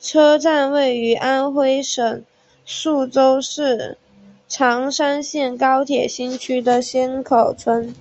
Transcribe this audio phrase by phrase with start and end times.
[0.00, 2.24] 车站位于安徽省
[2.64, 3.98] 宿州市
[4.48, 7.92] 砀山县高铁新区薛口村。